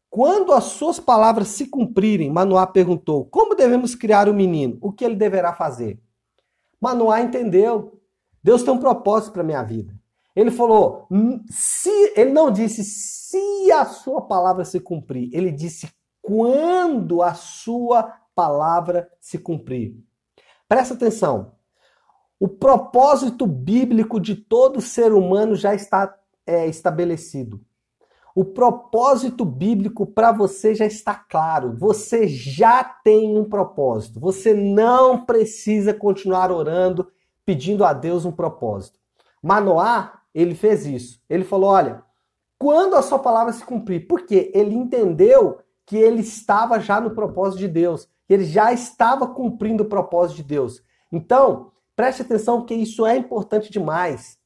quando 0.09 0.51
as 0.51 0.65
suas 0.65 0.99
palavras 0.99 1.49
se 1.49 1.67
cumprirem, 1.67 2.29
Manoá 2.29 2.65
perguntou: 2.67 3.25
Como 3.25 3.55
devemos 3.55 3.95
criar 3.95 4.27
o 4.27 4.33
menino? 4.33 4.77
O 4.81 4.91
que 4.91 5.05
ele 5.05 5.15
deverá 5.15 5.53
fazer? 5.53 6.01
Manoá 6.81 7.21
entendeu. 7.21 8.01
Deus 8.43 8.63
tem 8.63 8.73
um 8.73 8.79
propósito 8.79 9.33
para 9.33 9.43
minha 9.43 9.63
vida. 9.63 9.93
Ele 10.35 10.51
falou: 10.51 11.05
hum, 11.11 11.43
se 11.49 12.13
ele 12.15 12.31
não 12.31 12.51
disse 12.51 12.83
se 12.83 13.71
a 13.71 13.85
sua 13.85 14.21
palavra 14.21 14.63
se 14.63 14.79
cumprir, 14.79 15.29
ele 15.33 15.51
disse 15.51 15.89
quando 16.21 17.21
a 17.21 17.33
sua 17.33 18.03
palavra 18.33 19.09
se 19.19 19.37
cumprir. 19.37 19.97
Presta 20.69 20.93
atenção. 20.93 21.53
O 22.39 22.47
propósito 22.47 23.47
bíblico 23.47 24.19
de 24.19 24.35
todo 24.35 24.79
ser 24.79 25.11
humano 25.11 25.55
já 25.55 25.73
está 25.73 26.15
é, 26.45 26.67
estabelecido. 26.67 27.59
O 28.35 28.45
propósito 28.45 29.43
bíblico 29.43 30.05
para 30.05 30.31
você 30.31 30.75
já 30.75 30.85
está 30.85 31.15
claro. 31.15 31.75
Você 31.77 32.27
já 32.27 32.83
tem 32.83 33.35
um 33.35 33.43
propósito. 33.43 34.19
Você 34.19 34.53
não 34.53 35.25
precisa 35.25 35.91
continuar 35.91 36.51
orando, 36.51 37.11
pedindo 37.43 37.83
a 37.83 37.91
Deus 37.91 38.23
um 38.23 38.31
propósito. 38.31 38.99
Manoá, 39.41 40.21
ele 40.33 40.53
fez 40.53 40.85
isso. 40.85 41.19
Ele 41.27 41.43
falou: 41.43 41.71
olha, 41.71 42.03
quando 42.59 42.95
a 42.95 43.01
sua 43.01 43.17
palavra 43.17 43.51
se 43.53 43.65
cumprir, 43.65 44.07
porque 44.07 44.51
ele 44.53 44.75
entendeu 44.75 45.57
que 45.83 45.97
ele 45.97 46.21
estava 46.21 46.79
já 46.79 47.01
no 47.01 47.09
propósito 47.09 47.57
de 47.57 47.67
Deus, 47.67 48.07
ele 48.29 48.45
já 48.45 48.71
estava 48.71 49.27
cumprindo 49.27 49.83
o 49.83 49.89
propósito 49.89 50.37
de 50.37 50.43
Deus. 50.43 50.83
Então, 51.11 51.71
preste 51.95 52.21
atenção 52.21 52.65
que 52.65 52.73
isso 52.73 53.05
é 53.05 53.17
importante 53.17 53.71
demais. 53.71 54.37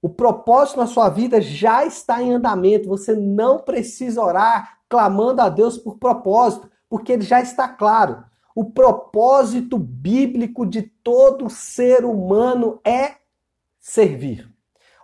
O 0.00 0.08
propósito 0.08 0.78
na 0.78 0.86
sua 0.86 1.08
vida 1.08 1.40
já 1.40 1.84
está 1.84 2.22
em 2.22 2.32
andamento. 2.32 2.88
Você 2.88 3.14
não 3.14 3.58
precisa 3.58 4.22
orar 4.22 4.78
clamando 4.88 5.42
a 5.42 5.48
Deus 5.48 5.76
por 5.76 5.98
propósito, 5.98 6.70
porque 6.88 7.12
ele 7.12 7.22
já 7.22 7.40
está 7.40 7.68
claro. 7.68 8.24
O 8.54 8.64
propósito 8.64 9.78
bíblico 9.78 10.64
de 10.64 10.82
todo 10.82 11.50
ser 11.50 12.04
humano 12.04 12.80
é 12.84 13.16
servir. 13.78 14.48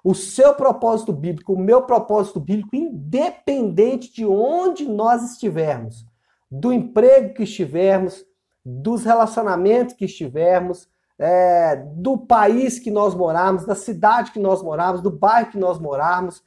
O 0.02 0.14
seu 0.14 0.54
propósito 0.54 1.12
bíblico, 1.12 1.54
o 1.54 1.58
meu 1.58 1.82
propósito 1.82 2.38
bíblico, 2.38 2.76
independente 2.76 4.12
de 4.12 4.26
onde 4.26 4.88
nós 4.88 5.32
estivermos, 5.32 6.04
do 6.58 6.72
emprego 6.72 7.34
que 7.34 7.42
estivermos, 7.42 8.24
dos 8.64 9.04
relacionamentos 9.04 9.94
que 9.94 10.04
estivermos, 10.04 10.88
é, 11.18 11.76
do 11.96 12.16
país 12.18 12.78
que 12.78 12.90
nós 12.90 13.14
morarmos, 13.14 13.66
da 13.66 13.74
cidade 13.74 14.30
que 14.30 14.38
nós 14.38 14.62
morarmos, 14.62 15.02
do 15.02 15.10
bairro 15.10 15.50
que 15.50 15.58
nós 15.58 15.78
morarmos, 15.78 16.42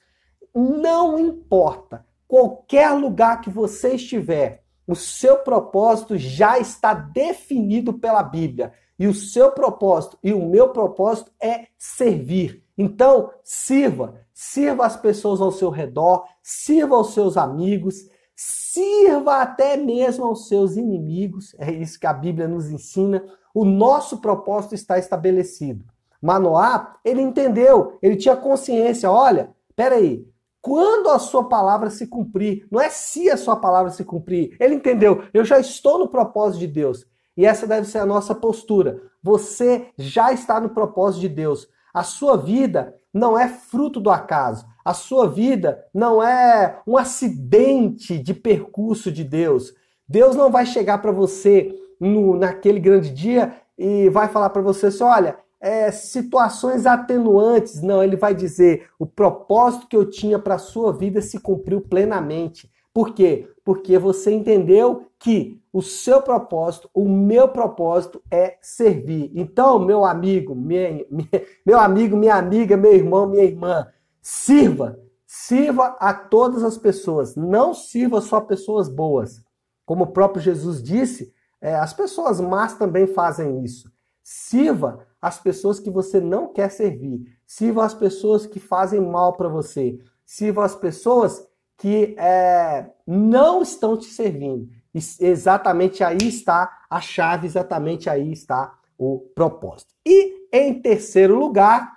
não 0.55 1.19
importa. 1.19 2.05
Qualquer 2.27 2.91
lugar 2.91 3.41
que 3.41 3.49
você 3.49 3.95
estiver, 3.95 4.63
o 4.85 4.95
seu 4.95 5.37
propósito 5.37 6.17
já 6.17 6.57
está 6.57 6.93
definido 6.93 7.93
pela 7.93 8.23
Bíblia. 8.23 8.73
E 8.99 9.07
o 9.07 9.13
seu 9.13 9.51
propósito 9.51 10.17
e 10.23 10.33
o 10.33 10.45
meu 10.45 10.69
propósito 10.69 11.31
é 11.39 11.67
servir. 11.77 12.63
Então, 12.77 13.31
sirva. 13.43 14.15
Sirva 14.33 14.85
as 14.85 14.95
pessoas 14.95 15.41
ao 15.41 15.51
seu 15.51 15.69
redor, 15.69 16.25
sirva 16.41 16.95
aos 16.95 17.13
seus 17.13 17.37
amigos, 17.37 18.07
sirva 18.37 19.41
até 19.41 19.75
mesmo 19.75 20.23
aos 20.23 20.47
seus 20.47 20.77
inimigos. 20.77 21.55
É 21.57 21.71
isso 21.71 21.99
que 21.99 22.07
a 22.07 22.13
Bíblia 22.13 22.47
nos 22.47 22.69
ensina 22.69 23.23
o 23.57 23.65
nosso 23.65 24.19
propósito 24.19 24.75
está 24.75 24.99
estabelecido. 24.99 25.83
Manoá, 26.21 26.95
ele 27.03 27.23
entendeu, 27.23 27.97
ele 28.03 28.15
tinha 28.15 28.35
consciência, 28.35 29.09
olha, 29.09 29.49
peraí, 29.75 30.27
quando 30.61 31.09
a 31.09 31.17
sua 31.17 31.49
palavra 31.49 31.89
se 31.89 32.05
cumprir, 32.05 32.67
não 32.69 32.79
é 32.79 32.87
se 32.91 33.31
a 33.31 33.35
sua 33.35 33.55
palavra 33.55 33.89
se 33.89 34.03
cumprir, 34.03 34.55
ele 34.59 34.75
entendeu, 34.75 35.23
eu 35.33 35.43
já 35.43 35.57
estou 35.59 35.97
no 35.97 36.07
propósito 36.07 36.59
de 36.59 36.67
Deus. 36.67 37.03
E 37.35 37.47
essa 37.47 37.65
deve 37.65 37.87
ser 37.87 37.97
a 37.97 38.05
nossa 38.05 38.35
postura. 38.35 39.01
Você 39.23 39.87
já 39.97 40.31
está 40.31 40.59
no 40.59 40.69
propósito 40.69 41.21
de 41.21 41.29
Deus. 41.29 41.67
A 41.91 42.03
sua 42.03 42.37
vida 42.37 42.95
não 43.11 43.39
é 43.39 43.47
fruto 43.47 43.99
do 43.99 44.11
acaso. 44.11 44.67
A 44.87 44.93
sua 44.93 45.27
vida 45.27 45.83
não 45.93 46.23
é 46.23 46.79
um 46.87 46.95
acidente 46.95 48.17
de 48.17 48.33
percurso 48.33 49.11
de 49.11 49.21
Deus. 49.21 49.73
Deus 50.07 50.33
não 50.33 50.49
vai 50.49 50.65
chegar 50.65 50.99
para 50.99 51.11
você 51.11 51.75
no, 51.99 52.37
naquele 52.37 52.79
grande 52.79 53.09
dia 53.09 53.53
e 53.77 54.07
vai 54.07 54.29
falar 54.29 54.49
para 54.49 54.61
você 54.61 54.85
assim: 54.85 55.03
olha, 55.03 55.37
é, 55.59 55.91
situações 55.91 56.85
atenuantes. 56.85 57.81
Não, 57.81 58.01
ele 58.01 58.15
vai 58.15 58.33
dizer: 58.33 58.87
o 58.97 59.05
propósito 59.05 59.87
que 59.89 59.97
eu 59.97 60.09
tinha 60.09 60.39
para 60.39 60.55
a 60.55 60.57
sua 60.57 60.93
vida 60.93 61.19
se 61.19 61.37
cumpriu 61.37 61.81
plenamente. 61.81 62.71
Por 62.93 63.13
quê? 63.13 63.45
Porque 63.65 63.97
você 63.97 64.31
entendeu 64.31 65.07
que 65.19 65.61
o 65.73 65.81
seu 65.81 66.21
propósito, 66.21 66.89
o 66.93 67.09
meu 67.09 67.49
propósito 67.49 68.21
é 68.31 68.55
servir. 68.61 69.33
Então, 69.35 69.79
meu 69.79 70.05
amigo, 70.05 70.55
minha, 70.55 71.05
minha, 71.11 71.29
meu 71.65 71.77
amigo, 71.77 72.15
minha 72.15 72.35
amiga, 72.35 72.77
meu 72.77 72.93
irmão, 72.93 73.27
minha 73.27 73.43
irmã, 73.43 73.85
sirva. 74.27 74.99
Sirva 75.25 75.95
a 76.01 76.13
todas 76.13 76.61
as 76.61 76.77
pessoas. 76.77 77.37
Não 77.37 77.73
sirva 77.73 78.19
só 78.19 78.41
pessoas 78.41 78.89
boas. 78.89 79.41
Como 79.85 80.03
o 80.03 80.11
próprio 80.11 80.41
Jesus 80.41 80.83
disse, 80.83 81.33
é, 81.61 81.75
as 81.75 81.93
pessoas 81.93 82.41
más 82.41 82.73
também 82.73 83.07
fazem 83.07 83.63
isso. 83.63 83.89
Sirva 84.21 85.07
as 85.21 85.39
pessoas 85.39 85.79
que 85.79 85.89
você 85.89 86.19
não 86.19 86.51
quer 86.51 86.69
servir. 86.69 87.37
Sirva 87.45 87.85
as 87.85 87.93
pessoas 87.93 88.45
que 88.45 88.59
fazem 88.59 88.99
mal 88.99 89.37
para 89.37 89.47
você. 89.47 89.97
Sirva 90.25 90.65
as 90.65 90.75
pessoas 90.75 91.47
que 91.77 92.13
é, 92.19 92.91
não 93.05 93.61
estão 93.61 93.95
te 93.95 94.07
servindo. 94.07 94.69
E 94.93 94.99
exatamente 95.21 96.03
aí 96.03 96.17
está 96.27 96.79
a 96.89 96.99
chave, 96.99 97.47
exatamente 97.47 98.09
aí 98.09 98.33
está 98.33 98.77
o 98.97 99.19
propósito. 99.33 99.93
E 100.05 100.49
em 100.51 100.81
terceiro 100.81 101.39
lugar, 101.39 101.93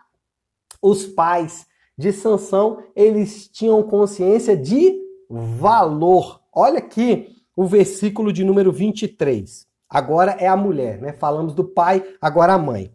os 0.80 1.06
pais 1.06 1.68
de 1.96 2.12
Sansão, 2.12 2.82
eles 2.94 3.48
tinham 3.48 3.82
consciência 3.82 4.56
de 4.56 4.98
valor. 5.28 6.40
Olha 6.52 6.78
aqui 6.78 7.36
o 7.54 7.66
versículo 7.66 8.32
de 8.32 8.44
número 8.44 8.72
23. 8.72 9.66
Agora 9.88 10.32
é 10.32 10.46
a 10.46 10.56
mulher, 10.56 11.00
né? 11.00 11.12
Falamos 11.12 11.52
do 11.52 11.64
pai, 11.64 12.04
agora 12.20 12.54
a 12.54 12.58
mãe. 12.58 12.94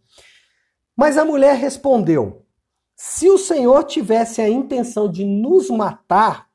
Mas 0.96 1.18
a 1.18 1.26
mulher 1.26 1.56
respondeu: 1.56 2.46
Se 2.96 3.30
o 3.30 3.38
Senhor 3.38 3.84
tivesse 3.84 4.42
a 4.42 4.50
intenção 4.50 5.12
de 5.12 5.26
nos 5.26 5.70
matar, 5.70 6.48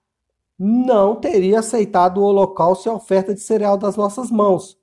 não 0.59 1.17
teria 1.17 1.61
aceitado 1.61 2.19
o 2.19 2.25
holocausto 2.25 2.89
e 2.89 2.91
a 2.91 2.95
oferta 2.95 3.35
de 3.35 3.41
cereal 3.41 3.77
das 3.77 3.97
nossas 3.97 4.31
mãos. 4.31 4.79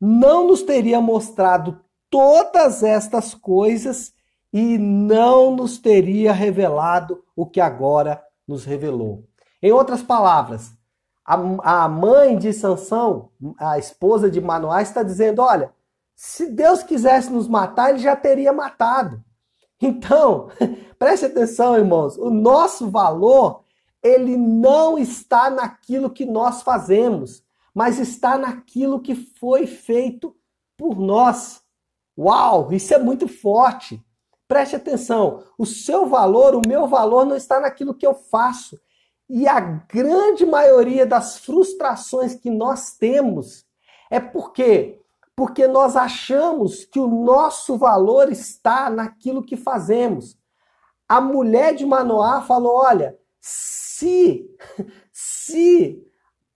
Não 0.00 0.46
nos 0.46 0.62
teria 0.62 1.00
mostrado 1.00 1.80
todas 2.08 2.82
estas 2.82 3.34
coisas 3.34 4.12
e 4.52 4.78
não 4.78 5.54
nos 5.54 5.78
teria 5.78 6.32
revelado 6.32 7.22
o 7.36 7.46
que 7.46 7.60
agora 7.60 8.22
nos 8.46 8.64
revelou. 8.64 9.24
Em 9.62 9.72
outras 9.72 10.02
palavras, 10.02 10.72
a, 11.24 11.84
a 11.84 11.88
mãe 11.88 12.36
de 12.36 12.52
Sansão, 12.52 13.30
a 13.58 13.78
esposa 13.78 14.30
de 14.30 14.40
Manoá, 14.40 14.82
está 14.82 15.02
dizendo: 15.02 15.42
olha, 15.42 15.72
se 16.16 16.50
Deus 16.50 16.82
quisesse 16.82 17.30
nos 17.30 17.46
matar, 17.46 17.90
ele 17.90 17.98
já 17.98 18.16
teria 18.16 18.52
matado. 18.52 19.22
Então, 19.82 20.50
preste 20.98 21.24
atenção, 21.24 21.74
irmãos, 21.74 22.18
o 22.18 22.28
nosso 22.28 22.90
valor, 22.90 23.64
ele 24.02 24.36
não 24.36 24.98
está 24.98 25.48
naquilo 25.48 26.10
que 26.10 26.26
nós 26.26 26.60
fazemos, 26.60 27.42
mas 27.74 27.98
está 27.98 28.36
naquilo 28.36 29.00
que 29.00 29.14
foi 29.14 29.66
feito 29.66 30.36
por 30.76 30.98
nós. 30.98 31.62
Uau, 32.18 32.70
isso 32.70 32.92
é 32.92 32.98
muito 32.98 33.26
forte. 33.26 34.04
Preste 34.50 34.74
atenção, 34.74 35.44
o 35.56 35.64
seu 35.64 36.06
valor, 36.06 36.56
o 36.56 36.62
meu 36.66 36.88
valor 36.88 37.24
não 37.24 37.36
está 37.36 37.60
naquilo 37.60 37.94
que 37.94 38.04
eu 38.04 38.12
faço, 38.12 38.80
e 39.28 39.46
a 39.46 39.60
grande 39.60 40.44
maioria 40.44 41.06
das 41.06 41.38
frustrações 41.38 42.34
que 42.34 42.50
nós 42.50 42.96
temos 42.96 43.64
é 44.10 44.18
porque 44.18 44.98
porque 45.36 45.68
nós 45.68 45.94
achamos 45.94 46.84
que 46.84 46.98
o 46.98 47.06
nosso 47.06 47.78
valor 47.78 48.30
está 48.32 48.90
naquilo 48.90 49.40
que 49.40 49.56
fazemos. 49.56 50.36
A 51.08 51.20
mulher 51.20 51.76
de 51.76 51.86
Manoá 51.86 52.42
falou: 52.42 52.74
olha, 52.74 53.16
se 53.40 54.50
se 55.12 56.04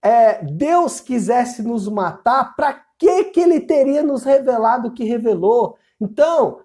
é, 0.01 0.43
Deus 0.43 0.99
quisesse 0.99 1.63
nos 1.63 1.87
matar, 1.87 2.57
para 2.57 2.73
que 2.99 3.23
que 3.23 3.39
Ele 3.39 3.61
teria 3.61 4.03
nos 4.03 4.25
revelado 4.25 4.89
o 4.89 4.93
que 4.93 5.05
revelou? 5.05 5.77
Então, 5.99 6.59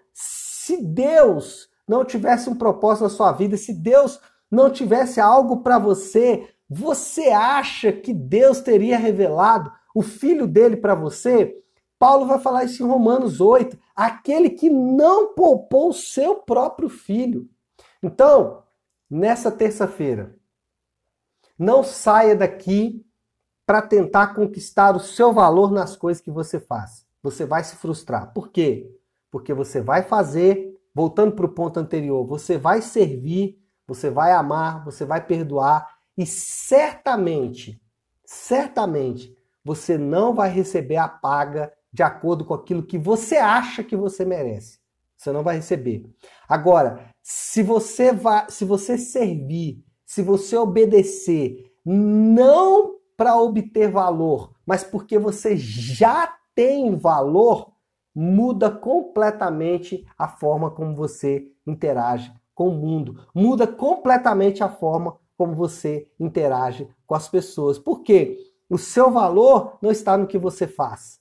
se 0.71 0.81
Deus 0.81 1.69
não 1.87 2.05
tivesse 2.05 2.49
um 2.49 2.55
propósito 2.55 3.03
na 3.03 3.11
sua 3.11 3.33
vida, 3.33 3.57
se 3.57 3.75
Deus 3.75 4.21
não 4.49 4.71
tivesse 4.71 5.21
algo 5.21 5.62
para 5.62 5.81
você, 5.81 6.49
você 6.69 7.31
acha 7.31 7.93
que 7.93 8.15
Deus 8.15 8.61
teria 8.61 8.97
revelado 8.97 9.73
o 9.93 10.00
filho 10.00 10.47
dele 10.47 10.77
para 10.77 10.95
você? 10.95 11.61
Paulo 11.99 12.25
vai 12.25 12.39
falar 12.39 12.65
isso 12.65 12.85
em 12.85 12.87
Romanos 12.87 13.41
8, 13.41 13.77
aquele 13.97 14.50
que 14.50 14.71
não 14.71 15.35
poupou 15.35 15.89
o 15.89 15.93
seu 15.93 16.37
próprio 16.37 16.89
filho. 16.89 17.49
Então, 18.00 18.62
nessa 19.11 19.50
terça-feira, 19.50 20.37
não 21.59 21.83
saia 21.83 22.37
daqui 22.37 23.05
para 23.67 23.83
tentar 23.83 24.35
conquistar 24.35 24.95
o 24.95 25.00
seu 25.00 25.33
valor 25.33 25.73
nas 25.73 25.97
coisas 25.97 26.23
que 26.23 26.31
você 26.31 26.61
faz. 26.61 27.05
Você 27.23 27.45
vai 27.45 27.65
se 27.65 27.75
frustrar. 27.75 28.33
Por 28.33 28.50
quê? 28.50 29.00
Porque 29.31 29.55
você 29.55 29.81
vai 29.81 30.03
fazer, 30.03 30.79
voltando 30.95 31.35
para 31.35 31.47
o 31.47 31.55
ponto 31.55 31.79
anterior, 31.79 32.27
você 32.27 32.59
vai 32.59 32.83
servir 32.83 33.61
você 33.91 34.09
vai 34.09 34.31
amar, 34.31 34.85
você 34.85 35.05
vai 35.05 35.27
perdoar 35.27 35.85
e 36.17 36.25
certamente, 36.25 37.83
certamente, 38.25 39.37
você 39.65 39.99
não 39.99 40.33
vai 40.33 40.49
receber 40.49 40.97
a 40.97 41.09
paga 41.09 41.73
de 41.93 42.01
acordo 42.01 42.45
com 42.45 42.55
aquilo 42.55 42.87
que 42.87 42.97
você 42.97 43.37
acha 43.37 43.83
que 43.83 43.97
você 43.97 44.25
merece. 44.25 44.79
Você 45.17 45.33
não 45.33 45.43
vai 45.43 45.57
receber. 45.57 46.09
Agora, 46.49 47.05
se 47.21 47.65
você 47.65 48.13
vai, 48.13 48.49
se 48.49 48.65
você 48.65 48.97
servir, 48.97 49.85
se 50.07 50.23
você 50.23 50.57
obedecer, 50.57 51.73
não 51.85 52.95
para 53.17 53.37
obter 53.37 53.91
valor, 53.91 54.55
mas 54.65 54.85
porque 54.85 55.19
você 55.19 55.57
já 55.57 56.33
tem 56.55 56.97
valor, 56.97 57.73
muda 58.14 58.71
completamente 58.71 60.07
a 60.19 60.29
forma 60.29 60.71
como 60.71 60.95
você 60.95 61.47
interage 61.67 62.33
com 62.55 62.69
o 62.69 62.75
mundo, 62.75 63.26
muda 63.35 63.67
completamente 63.67 64.62
a 64.62 64.69
forma 64.69 65.17
como 65.37 65.55
você 65.55 66.07
interage 66.19 66.88
com 67.07 67.14
as 67.14 67.29
pessoas. 67.29 67.79
Por 67.79 68.02
quê? 68.02 68.38
O 68.69 68.76
seu 68.76 69.11
valor 69.11 69.79
não 69.81 69.90
está 69.90 70.17
no 70.17 70.26
que 70.26 70.38
você 70.38 70.67
faz. 70.67 71.19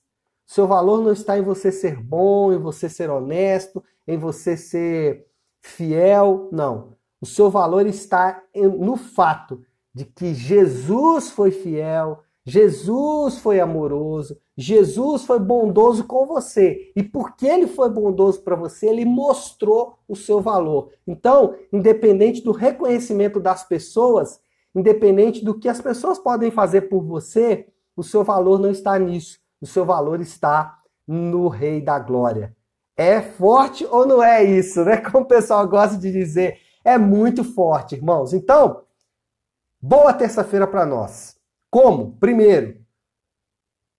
O 0.47 0.53
seu 0.53 0.67
valor 0.67 1.01
não 1.01 1.13
está 1.13 1.37
em 1.37 1.41
você 1.41 1.71
ser 1.71 1.95
bom, 1.95 2.51
em 2.51 2.57
você 2.57 2.89
ser 2.89 3.09
honesto, 3.09 3.83
em 4.07 4.17
você 4.17 4.57
ser 4.57 5.27
fiel. 5.61 6.49
Não. 6.51 6.95
O 7.21 7.25
seu 7.25 7.49
valor 7.49 7.85
está 7.85 8.43
no 8.55 8.97
fato 8.97 9.61
de 9.93 10.05
que 10.05 10.33
Jesus 10.33 11.29
foi 11.29 11.51
fiel, 11.51 12.23
Jesus 12.45 13.37
foi 13.37 13.59
amoroso, 13.59 14.37
Jesus 14.57 15.23
foi 15.23 15.39
bondoso 15.39 16.03
com 16.05 16.25
você. 16.25 16.91
E 16.95 17.03
porque 17.03 17.45
ele 17.45 17.67
foi 17.67 17.89
bondoso 17.89 18.41
para 18.41 18.55
você, 18.55 18.87
ele 18.87 19.05
mostrou 19.05 19.99
o 20.07 20.15
seu 20.15 20.41
valor. 20.41 20.91
Então, 21.05 21.55
independente 21.71 22.43
do 22.43 22.51
reconhecimento 22.51 23.39
das 23.39 23.63
pessoas, 23.63 24.39
independente 24.73 25.43
do 25.43 25.57
que 25.57 25.69
as 25.69 25.81
pessoas 25.81 26.17
podem 26.17 26.51
fazer 26.51 26.81
por 26.89 27.03
você, 27.03 27.67
o 27.95 28.03
seu 28.03 28.23
valor 28.23 28.59
não 28.59 28.71
está 28.71 28.97
nisso. 28.97 29.39
O 29.61 29.67
seu 29.67 29.85
valor 29.85 30.21
está 30.21 30.79
no 31.07 31.47
Rei 31.47 31.81
da 31.81 31.99
Glória. 31.99 32.55
É 32.95 33.21
forte 33.21 33.85
ou 33.85 34.05
não 34.05 34.21
é 34.21 34.43
isso, 34.43 34.83
né? 34.83 34.97
Como 35.11 35.23
o 35.23 35.27
pessoal 35.27 35.67
gosta 35.67 35.97
de 35.97 36.11
dizer, 36.11 36.57
é 36.83 36.97
muito 36.97 37.43
forte, 37.43 37.95
irmãos. 37.95 38.33
Então, 38.33 38.83
boa 39.81 40.13
terça-feira 40.13 40.67
para 40.67 40.85
nós. 40.85 41.38
Como? 41.69 42.17
Primeiro, 42.17 42.79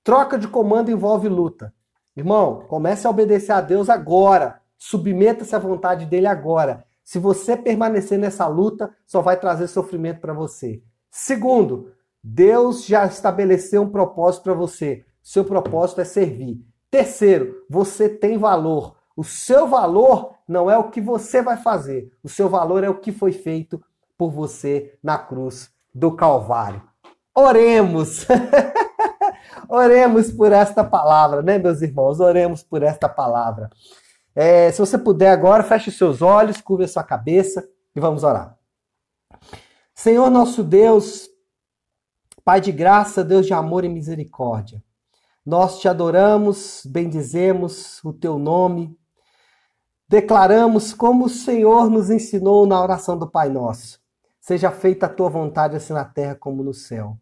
Troca 0.03 0.39
de 0.39 0.49
comando 0.49 0.91
envolve 0.91 1.29
luta. 1.29 1.75
Irmão, 2.17 2.65
comece 2.69 3.07
a 3.07 3.11
obedecer 3.11 3.53
a 3.53 3.61
Deus 3.61 3.91
agora. 3.91 4.61
Submeta-se 4.79 5.55
à 5.55 5.59
vontade 5.59 6.07
dele 6.07 6.27
agora. 6.27 6.85
Se 7.05 7.19
você 7.19 7.57
permanecer 7.57 8.19
nessa 8.19 8.47
luta, 8.47 8.95
só 9.07 9.21
vai 9.21 9.39
trazer 9.39 9.69
sofrimento 9.69 10.21
para 10.21 10.33
você. 10.33 10.83
Segundo, 11.11 11.93
Deus 12.25 12.87
já 12.87 13.05
estabeleceu 13.05 13.83
um 13.83 13.91
propósito 13.91 14.45
para 14.45 14.55
você. 14.55 15.05
Seu 15.23 15.45
propósito 15.45 16.01
é 16.01 16.05
servir. 16.05 16.65
Terceiro, 16.91 17.65
você 17.69 18.09
tem 18.09 18.39
valor. 18.39 18.97
O 19.15 19.23
seu 19.23 19.69
valor 19.69 20.35
não 20.49 20.71
é 20.71 20.79
o 20.79 20.91
que 20.91 21.01
você 21.01 21.43
vai 21.43 21.59
fazer. 21.59 22.11
O 22.23 22.29
seu 22.29 22.49
valor 22.49 22.83
é 22.83 22.89
o 22.89 22.99
que 22.99 23.13
foi 23.13 23.33
feito 23.33 23.83
por 24.17 24.31
você 24.31 24.99
na 25.03 25.19
cruz 25.19 25.71
do 25.95 26.17
Calvário. 26.17 26.90
Oremos! 27.41 28.27
Oremos 29.69 30.31
por 30.33 30.53
esta 30.53 30.85
palavra, 30.85 31.43
né, 31.43 31.59
meus 31.59 31.81
irmãos? 31.81 32.21
Oremos 32.21 32.63
por 32.63 32.83
esta 32.83 33.09
palavra. 33.09 33.71
É, 34.35 34.71
se 34.71 34.79
você 34.79 34.99
puder 34.99 35.31
agora, 35.31 35.63
feche 35.63 35.91
seus 35.91 36.23
olhos, 36.23 36.61
curva 36.61 36.87
sua 36.87 37.03
cabeça 37.03 37.69
e 37.95 38.01
vamos 38.01 38.25
orar. 38.25 38.57
Senhor 39.95 40.31
nosso 40.31 40.63
Deus, 40.63 41.29
Pai 42.45 42.61
de 42.61 42.73
graça, 42.73 43.23
Deus 43.23 43.47
de 43.47 43.53
amor 43.53 43.85
e 43.85 43.89
misericórdia, 43.89 44.83
nós 45.45 45.79
te 45.79 45.89
adoramos, 45.89 46.83
bendizemos 46.85 48.03
o 48.05 48.13
teu 48.13 48.39
nome, 48.39 48.99
declaramos 50.09 50.93
como 50.93 51.27
o 51.27 51.29
Senhor 51.29 51.89
nos 51.91 52.11
ensinou 52.11 52.67
na 52.67 52.81
oração 52.81 53.17
do 53.17 53.31
Pai 53.31 53.49
Nosso. 53.49 54.01
Seja 54.41 54.71
feita 54.71 55.07
a 55.07 55.09
tua 55.09 55.29
vontade, 55.29 55.77
assim 55.77 55.93
na 55.93 56.05
terra 56.05 56.35
como 56.35 56.63
no 56.63 56.73
céu. 56.73 57.19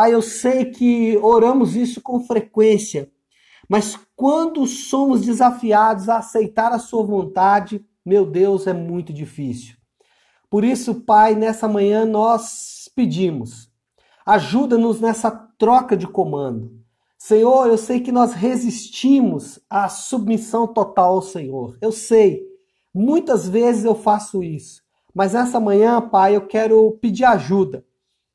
Pai, 0.00 0.14
eu 0.14 0.22
sei 0.22 0.64
que 0.64 1.18
oramos 1.18 1.76
isso 1.76 2.00
com 2.00 2.24
frequência, 2.24 3.12
mas 3.68 3.98
quando 4.16 4.66
somos 4.66 5.20
desafiados 5.20 6.08
a 6.08 6.16
aceitar 6.16 6.72
a 6.72 6.78
Sua 6.78 7.04
vontade, 7.04 7.84
meu 8.02 8.24
Deus, 8.24 8.66
é 8.66 8.72
muito 8.72 9.12
difícil. 9.12 9.76
Por 10.48 10.64
isso, 10.64 11.02
Pai, 11.02 11.34
nessa 11.34 11.68
manhã 11.68 12.06
nós 12.06 12.90
pedimos, 12.96 13.70
ajuda-nos 14.24 15.02
nessa 15.02 15.30
troca 15.30 15.94
de 15.94 16.06
comando. 16.06 16.80
Senhor, 17.18 17.66
eu 17.66 17.76
sei 17.76 18.00
que 18.00 18.10
nós 18.10 18.32
resistimos 18.32 19.60
à 19.68 19.86
submissão 19.90 20.66
total 20.66 21.16
ao 21.16 21.22
Senhor. 21.22 21.76
Eu 21.78 21.92
sei, 21.92 22.40
muitas 22.94 23.46
vezes 23.46 23.84
eu 23.84 23.94
faço 23.94 24.42
isso, 24.42 24.80
mas 25.14 25.34
essa 25.34 25.60
manhã, 25.60 26.00
Pai, 26.00 26.36
eu 26.36 26.46
quero 26.46 26.90
pedir 27.02 27.26
ajuda 27.26 27.84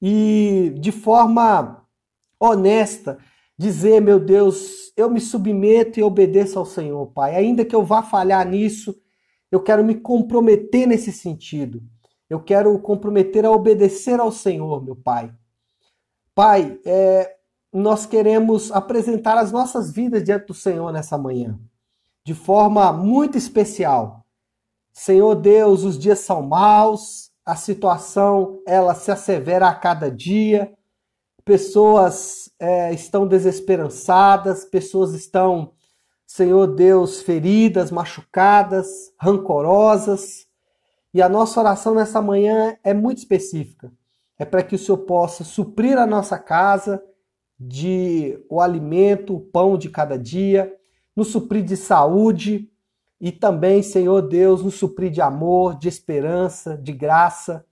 e 0.01 0.73
de 0.79 0.91
forma 0.91 1.85
honesta 2.39 3.17
dizer, 3.57 4.01
meu 4.01 4.19
Deus, 4.19 4.91
eu 4.97 5.09
me 5.09 5.19
submeto 5.19 5.99
e 5.99 6.03
obedeço 6.03 6.59
ao 6.59 6.65
Senhor, 6.65 7.07
Pai. 7.07 7.35
Ainda 7.35 7.65
que 7.65 7.75
eu 7.75 7.83
vá 7.83 8.03
falhar 8.03 8.47
nisso, 8.47 8.95
eu 9.51 9.61
quero 9.61 9.83
me 9.83 9.95
comprometer 9.95 10.85
nesse 10.87 11.11
sentido. 11.11 11.81
Eu 12.29 12.41
quero 12.41 12.77
comprometer 12.79 13.45
a 13.45 13.51
obedecer 13.51 14.19
ao 14.19 14.31
Senhor, 14.31 14.83
meu 14.83 14.95
Pai. 14.95 15.33
Pai, 16.33 16.79
é, 16.85 17.35
nós 17.71 18.05
queremos 18.05 18.71
apresentar 18.71 19.37
as 19.37 19.51
nossas 19.51 19.91
vidas 19.91 20.23
diante 20.23 20.47
do 20.47 20.53
Senhor 20.53 20.91
nessa 20.91 21.17
manhã, 21.17 21.59
de 22.23 22.33
forma 22.33 22.91
muito 22.91 23.37
especial. 23.37 24.25
Senhor 24.91 25.35
Deus, 25.35 25.83
os 25.83 25.99
dias 25.99 26.19
são 26.19 26.41
maus, 26.41 27.31
a 27.45 27.55
situação 27.55 28.59
ela 28.65 28.95
se 28.95 29.11
assevera 29.11 29.67
a 29.67 29.75
cada 29.75 30.09
dia, 30.09 30.73
pessoas 31.43 32.51
é, 32.59 32.91
estão 32.91 33.27
desesperançadas, 33.27 34.65
pessoas 34.65 35.13
estão, 35.13 35.73
Senhor 36.25 36.65
Deus, 36.65 37.21
feridas, 37.21 37.91
machucadas, 37.91 39.13
rancorosas. 39.21 40.47
E 41.13 41.21
a 41.21 41.29
nossa 41.29 41.59
oração 41.59 41.93
nessa 41.93 42.21
manhã 42.21 42.75
é 42.83 42.93
muito 42.93 43.19
específica. 43.19 43.91
É 44.39 44.43
para 44.43 44.63
que 44.63 44.75
o 44.75 44.79
Senhor 44.79 44.97
possa 44.97 45.43
suprir 45.43 45.97
a 45.97 46.07
nossa 46.07 46.37
casa 46.39 47.01
de 47.59 48.43
o 48.49 48.59
alimento, 48.59 49.35
o 49.35 49.39
pão 49.39 49.77
de 49.77 49.89
cada 49.89 50.17
dia, 50.17 50.75
nos 51.15 51.27
suprir 51.27 51.63
de 51.63 51.77
saúde, 51.77 52.69
e 53.19 53.31
também, 53.31 53.81
Senhor 53.81 54.21
Deus, 54.21 54.61
nos 54.61 54.75
suprir 54.75 55.09
de 55.09 55.21
amor, 55.21 55.77
de 55.77 55.87
esperança, 55.87 56.77
de 56.77 56.91
graça, 56.91 57.65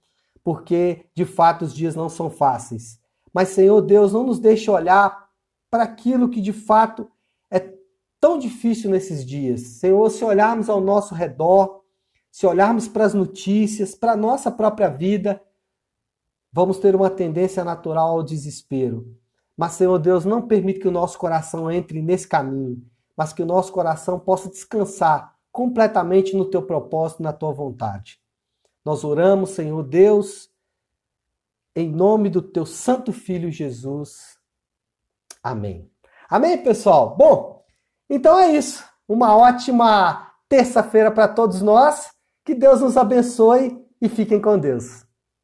porque 0.43 1.05
de 1.15 1.25
fato 1.25 1.65
os 1.65 1.73
dias 1.73 1.95
não 1.95 2.09
são 2.09 2.29
fáceis. 2.29 2.99
Mas, 3.33 3.49
Senhor 3.49 3.81
Deus, 3.81 4.13
não 4.13 4.23
nos 4.23 4.39
deixe 4.39 4.69
olhar 4.69 5.29
para 5.69 5.83
aquilo 5.83 6.29
que 6.29 6.39
de 6.39 6.53
fato 6.53 7.09
é 7.51 7.73
tão 8.19 8.37
difícil 8.37 8.89
nesses 8.89 9.25
dias. 9.25 9.61
Senhor, 9.61 10.09
se 10.09 10.23
olharmos 10.23 10.69
ao 10.69 10.79
nosso 10.79 11.13
redor, 11.13 11.81
se 12.31 12.45
olharmos 12.45 12.87
para 12.87 13.05
as 13.05 13.13
notícias, 13.13 13.95
para 13.95 14.13
a 14.13 14.17
nossa 14.17 14.51
própria 14.51 14.89
vida, 14.89 15.41
vamos 16.51 16.77
ter 16.77 16.95
uma 16.95 17.09
tendência 17.09 17.63
natural 17.63 18.09
ao 18.09 18.23
desespero. 18.23 19.17
Mas, 19.57 19.73
Senhor 19.73 19.97
Deus, 19.99 20.25
não 20.25 20.47
permite 20.47 20.79
que 20.79 20.87
o 20.87 20.91
nosso 20.91 21.17
coração 21.17 21.69
entre 21.69 22.01
nesse 22.01 22.27
caminho, 22.27 22.83
mas 23.15 23.33
que 23.33 23.43
o 23.43 23.45
nosso 23.45 23.71
coração 23.71 24.19
possa 24.19 24.49
descansar 24.49 25.32
completamente 25.53 26.35
no 26.35 26.45
teu 26.45 26.63
propósito, 26.63 27.21
na 27.21 27.31
tua 27.31 27.53
vontade. 27.53 28.19
Nós 28.83 29.03
oramos, 29.03 29.51
Senhor 29.51 29.83
Deus, 29.83 30.49
em 31.75 31.89
nome 31.89 32.29
do 32.29 32.41
teu 32.41 32.65
santo 32.65 33.13
filho 33.13 33.51
Jesus. 33.51 34.37
Amém. 35.43 35.89
Amém, 36.27 36.61
pessoal? 36.61 37.15
Bom, 37.15 37.63
então 38.09 38.37
é 38.37 38.51
isso. 38.51 38.83
Uma 39.07 39.37
ótima 39.37 40.33
terça-feira 40.49 41.11
para 41.11 41.27
todos 41.27 41.61
nós. 41.61 42.11
Que 42.43 42.55
Deus 42.55 42.81
nos 42.81 42.97
abençoe 42.97 43.79
e 44.01 44.09
fiquem 44.09 44.41
com 44.41 44.57
Deus. 44.57 45.02